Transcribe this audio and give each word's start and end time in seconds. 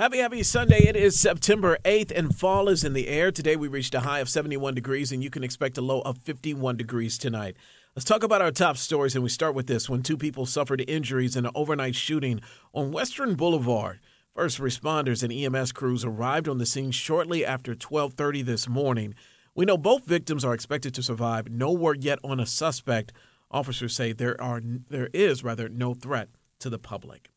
Happy, 0.00 0.16
happy 0.16 0.42
Sunday. 0.42 0.88
It 0.88 0.96
is 0.96 1.20
September 1.20 1.76
8th 1.84 2.10
and 2.16 2.34
fall 2.34 2.70
is 2.70 2.84
in 2.84 2.94
the 2.94 3.06
air. 3.06 3.30
Today 3.30 3.54
we 3.54 3.68
reached 3.68 3.94
a 3.94 4.00
high 4.00 4.20
of 4.20 4.30
71 4.30 4.74
degrees 4.74 5.12
and 5.12 5.22
you 5.22 5.28
can 5.28 5.44
expect 5.44 5.76
a 5.76 5.82
low 5.82 6.00
of 6.00 6.16
51 6.16 6.78
degrees 6.78 7.18
tonight. 7.18 7.54
Let's 7.94 8.06
talk 8.06 8.22
about 8.22 8.40
our 8.40 8.50
top 8.50 8.78
stories 8.78 9.14
and 9.14 9.22
we 9.22 9.28
start 9.28 9.54
with 9.54 9.66
this 9.66 9.90
when 9.90 10.02
two 10.02 10.16
people 10.16 10.46
suffered 10.46 10.82
injuries 10.88 11.36
in 11.36 11.44
an 11.44 11.52
overnight 11.54 11.96
shooting 11.96 12.40
on 12.72 12.92
Western 12.92 13.34
Boulevard. 13.34 14.00
First 14.34 14.58
responders 14.58 15.22
and 15.22 15.30
EMS 15.30 15.72
crews 15.72 16.02
arrived 16.02 16.48
on 16.48 16.56
the 16.56 16.64
scene 16.64 16.92
shortly 16.92 17.44
after 17.44 17.74
12:30 17.74 18.40
this 18.40 18.66
morning. 18.66 19.14
We 19.54 19.66
know 19.66 19.76
both 19.76 20.06
victims 20.06 20.46
are 20.46 20.54
expected 20.54 20.94
to 20.94 21.02
survive. 21.02 21.50
No 21.50 21.72
word 21.72 22.04
yet 22.04 22.20
on 22.24 22.40
a 22.40 22.46
suspect. 22.46 23.12
Officers 23.50 23.96
say 23.96 24.14
there 24.14 24.40
are 24.40 24.62
there 24.62 25.10
is 25.12 25.44
rather 25.44 25.68
no 25.68 25.92
threat 25.92 26.30
to 26.60 26.70
the 26.70 26.78
public. 26.78 27.28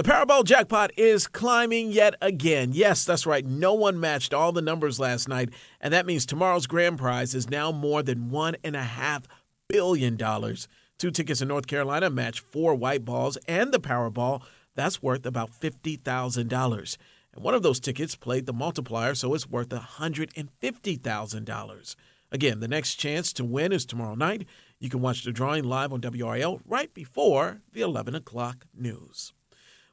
The 0.00 0.08
Powerball 0.10 0.44
jackpot 0.44 0.92
is 0.96 1.26
climbing 1.26 1.92
yet 1.92 2.14
again. 2.22 2.70
Yes, 2.72 3.04
that's 3.04 3.26
right. 3.26 3.44
No 3.44 3.74
one 3.74 4.00
matched 4.00 4.32
all 4.32 4.50
the 4.50 4.62
numbers 4.62 4.98
last 4.98 5.28
night, 5.28 5.50
and 5.78 5.92
that 5.92 6.06
means 6.06 6.24
tomorrow's 6.24 6.66
grand 6.66 6.96
prize 6.96 7.34
is 7.34 7.50
now 7.50 7.70
more 7.70 8.02
than 8.02 8.30
one 8.30 8.56
and 8.64 8.74
a 8.74 8.82
half 8.82 9.28
billion 9.68 10.16
dollars. 10.16 10.68
Two 10.98 11.10
tickets 11.10 11.42
in 11.42 11.48
North 11.48 11.66
Carolina 11.66 12.08
match 12.08 12.40
four 12.40 12.74
white 12.74 13.04
balls 13.04 13.36
and 13.46 13.72
the 13.72 13.78
Powerball. 13.78 14.40
That's 14.74 15.02
worth 15.02 15.26
about 15.26 15.50
fifty 15.50 15.96
thousand 15.96 16.48
dollars. 16.48 16.96
And 17.34 17.44
one 17.44 17.52
of 17.52 17.62
those 17.62 17.78
tickets 17.78 18.16
played 18.16 18.46
the 18.46 18.54
multiplier, 18.54 19.14
so 19.14 19.34
it's 19.34 19.50
worth 19.50 19.68
$150,000. 19.68 21.96
Again, 22.32 22.60
the 22.60 22.68
next 22.68 22.94
chance 22.94 23.34
to 23.34 23.44
win 23.44 23.70
is 23.70 23.84
tomorrow 23.84 24.14
night. 24.14 24.46
You 24.78 24.88
can 24.88 25.02
watch 25.02 25.24
the 25.24 25.32
drawing 25.32 25.64
live 25.64 25.92
on 25.92 26.00
WRAL 26.00 26.62
right 26.64 26.94
before 26.94 27.60
the 27.74 27.82
11 27.82 28.14
o'clock 28.14 28.64
news. 28.74 29.34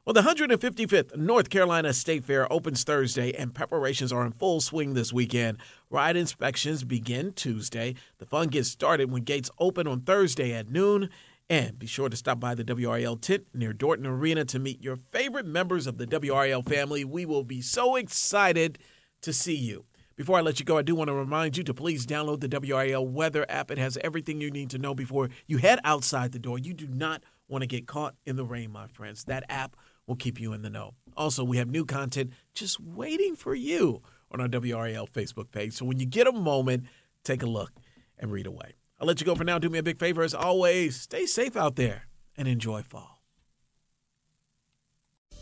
Well, 0.08 0.14
the 0.14 0.22
155th 0.22 1.18
North 1.18 1.50
Carolina 1.50 1.92
State 1.92 2.24
Fair 2.24 2.50
opens 2.50 2.82
Thursday, 2.82 3.34
and 3.34 3.54
preparations 3.54 4.10
are 4.10 4.24
in 4.24 4.32
full 4.32 4.62
swing 4.62 4.94
this 4.94 5.12
weekend. 5.12 5.58
Ride 5.90 6.16
inspections 6.16 6.82
begin 6.82 7.34
Tuesday. 7.34 7.94
The 8.16 8.24
fun 8.24 8.48
gets 8.48 8.70
started 8.70 9.10
when 9.10 9.24
gates 9.24 9.50
open 9.58 9.86
on 9.86 10.00
Thursday 10.00 10.54
at 10.54 10.70
noon. 10.70 11.10
And 11.50 11.78
be 11.78 11.86
sure 11.86 12.08
to 12.08 12.16
stop 12.16 12.40
by 12.40 12.54
the 12.54 12.64
WRAL 12.64 13.20
tent 13.20 13.48
near 13.52 13.74
Dorton 13.74 14.06
Arena 14.06 14.46
to 14.46 14.58
meet 14.58 14.82
your 14.82 14.96
favorite 14.96 15.44
members 15.44 15.86
of 15.86 15.98
the 15.98 16.06
WRAL 16.06 16.62
family. 16.62 17.04
We 17.04 17.26
will 17.26 17.44
be 17.44 17.60
so 17.60 17.96
excited 17.96 18.78
to 19.20 19.34
see 19.34 19.56
you. 19.56 19.84
Before 20.16 20.38
I 20.38 20.40
let 20.40 20.58
you 20.58 20.64
go, 20.64 20.78
I 20.78 20.82
do 20.82 20.94
want 20.94 21.08
to 21.08 21.14
remind 21.14 21.58
you 21.58 21.64
to 21.64 21.74
please 21.74 22.06
download 22.06 22.40
the 22.40 22.48
WRAL 22.48 23.06
weather 23.06 23.44
app. 23.50 23.70
It 23.70 23.76
has 23.76 23.98
everything 23.98 24.40
you 24.40 24.50
need 24.50 24.70
to 24.70 24.78
know 24.78 24.94
before 24.94 25.28
you 25.46 25.58
head 25.58 25.80
outside 25.84 26.32
the 26.32 26.38
door. 26.38 26.58
You 26.58 26.72
do 26.72 26.88
not 26.88 27.22
want 27.48 27.62
to 27.62 27.66
get 27.66 27.86
caught 27.86 28.14
in 28.26 28.36
the 28.36 28.44
rain, 28.44 28.70
my 28.70 28.86
friends. 28.86 29.24
That 29.24 29.44
app 29.48 29.76
will 30.06 30.16
keep 30.16 30.40
you 30.40 30.52
in 30.52 30.62
the 30.62 30.70
know. 30.70 30.94
Also, 31.16 31.44
we 31.44 31.56
have 31.56 31.68
new 31.68 31.84
content 31.84 32.32
just 32.54 32.80
waiting 32.80 33.34
for 33.34 33.54
you 33.54 34.02
on 34.30 34.40
our 34.40 34.48
WRAL 34.48 35.08
Facebook 35.10 35.50
page. 35.50 35.72
So 35.72 35.84
when 35.84 35.98
you 35.98 36.06
get 36.06 36.26
a 36.26 36.32
moment, 36.32 36.84
take 37.24 37.42
a 37.42 37.46
look 37.46 37.72
and 38.18 38.30
read 38.30 38.46
away. 38.46 38.74
I'll 39.00 39.06
let 39.06 39.20
you 39.20 39.26
go 39.26 39.34
for 39.34 39.44
now. 39.44 39.58
Do 39.58 39.68
me 39.68 39.78
a 39.78 39.82
big 39.82 39.98
favor 39.98 40.22
as 40.22 40.34
always. 40.34 41.00
Stay 41.00 41.26
safe 41.26 41.56
out 41.56 41.76
there 41.76 42.04
and 42.36 42.48
enjoy 42.48 42.82
fall. 42.82 43.22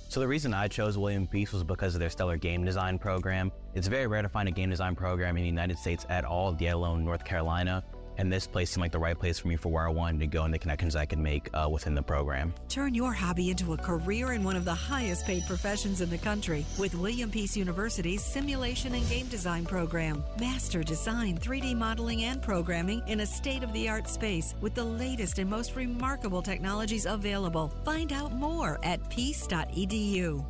So 0.08 0.20
the 0.20 0.28
reason 0.28 0.54
I 0.54 0.68
chose 0.68 0.96
William 0.96 1.26
Peace 1.26 1.52
was 1.52 1.64
because 1.64 1.94
of 1.94 2.00
their 2.00 2.10
stellar 2.10 2.36
game 2.36 2.64
design 2.64 2.98
program. 2.98 3.50
It's 3.74 3.88
very 3.88 4.06
rare 4.06 4.22
to 4.22 4.28
find 4.28 4.48
a 4.48 4.52
game 4.52 4.70
design 4.70 4.94
program 4.94 5.36
in 5.36 5.42
the 5.42 5.48
United 5.48 5.78
States 5.78 6.06
at 6.08 6.24
all, 6.24 6.56
let 6.58 6.72
alone 6.72 7.04
North 7.04 7.24
Carolina 7.24 7.82
and 8.18 8.32
this 8.32 8.46
place 8.46 8.70
seemed 8.70 8.82
like 8.82 8.92
the 8.92 8.98
right 8.98 9.18
place 9.18 9.38
for 9.38 9.48
me 9.48 9.56
for 9.56 9.70
where 9.70 9.86
I 9.86 9.90
wanted 9.90 10.20
to 10.20 10.26
go 10.26 10.44
and 10.44 10.52
the 10.52 10.58
connections 10.58 10.96
I 10.96 11.06
could 11.06 11.18
make 11.18 11.48
uh, 11.54 11.68
within 11.70 11.94
the 11.94 12.02
program. 12.02 12.54
Turn 12.68 12.94
your 12.94 13.12
hobby 13.12 13.50
into 13.50 13.72
a 13.72 13.76
career 13.76 14.32
in 14.32 14.44
one 14.44 14.56
of 14.56 14.64
the 14.64 14.74
highest 14.74 15.26
paid 15.26 15.46
professions 15.46 16.00
in 16.00 16.10
the 16.10 16.18
country 16.18 16.64
with 16.78 16.94
William 16.94 17.30
Peace 17.30 17.56
University's 17.56 18.24
Simulation 18.24 18.94
and 18.94 19.08
Game 19.08 19.26
Design 19.26 19.64
program. 19.64 20.24
Master 20.40 20.82
design, 20.82 21.38
3D 21.38 21.76
modeling, 21.76 22.24
and 22.24 22.42
programming 22.42 23.02
in 23.06 23.20
a 23.20 23.26
state 23.26 23.62
of 23.62 23.72
the 23.72 23.88
art 23.88 24.08
space 24.08 24.54
with 24.60 24.74
the 24.74 24.84
latest 24.84 25.38
and 25.38 25.50
most 25.50 25.76
remarkable 25.76 26.42
technologies 26.42 27.06
available. 27.06 27.72
Find 27.84 28.12
out 28.12 28.32
more 28.32 28.78
at 28.82 29.08
peace.edu. 29.10 30.44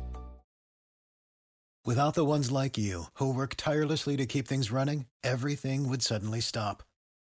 Without 1.87 2.15
the 2.15 2.25
ones 2.25 2.51
like 2.51 2.77
you, 2.77 3.05
who 3.13 3.33
work 3.33 3.53
tirelessly 3.55 4.17
to 4.17 4.25
keep 4.25 4.45
things 4.45 4.71
running, 4.71 5.05
everything 5.23 5.87
would 5.87 6.01
suddenly 6.01 6.41
stop. 6.41 6.83